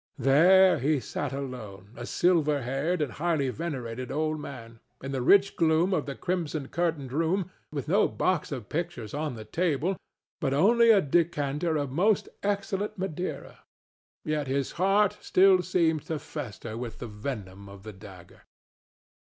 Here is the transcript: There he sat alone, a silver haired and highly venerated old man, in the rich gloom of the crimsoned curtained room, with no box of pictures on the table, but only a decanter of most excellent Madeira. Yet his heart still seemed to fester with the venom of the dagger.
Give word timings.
There 0.17 0.79
he 0.79 0.99
sat 0.99 1.31
alone, 1.31 1.91
a 1.95 2.07
silver 2.07 2.63
haired 2.63 3.03
and 3.03 3.11
highly 3.11 3.49
venerated 3.49 4.11
old 4.11 4.39
man, 4.39 4.79
in 5.03 5.11
the 5.11 5.21
rich 5.21 5.55
gloom 5.55 5.93
of 5.93 6.07
the 6.07 6.15
crimsoned 6.15 6.71
curtained 6.71 7.13
room, 7.13 7.51
with 7.71 7.87
no 7.87 8.07
box 8.07 8.51
of 8.51 8.67
pictures 8.67 9.13
on 9.13 9.35
the 9.35 9.45
table, 9.45 9.95
but 10.39 10.55
only 10.55 10.89
a 10.89 11.01
decanter 11.01 11.77
of 11.77 11.91
most 11.91 12.29
excellent 12.41 12.97
Madeira. 12.97 13.59
Yet 14.25 14.47
his 14.47 14.71
heart 14.71 15.19
still 15.21 15.61
seemed 15.61 16.01
to 16.07 16.17
fester 16.17 16.75
with 16.75 16.97
the 16.97 17.05
venom 17.07 17.69
of 17.69 17.83
the 17.83 17.93
dagger. 17.93 18.41